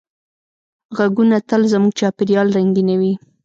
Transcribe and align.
غږونه 0.97 1.37
تل 1.49 1.61
زموږ 1.71 1.93
چاپېریال 1.99 2.47
رنګینوي. 2.57 3.13